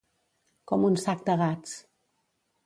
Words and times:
Com 0.71 0.87
un 0.89 0.97
sac 1.03 1.21
de 1.29 1.37
gats. 1.43 1.77